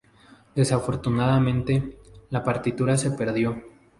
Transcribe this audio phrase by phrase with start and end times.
[0.55, 1.99] Desafortunadamente,
[2.31, 3.61] la partitura se perdió.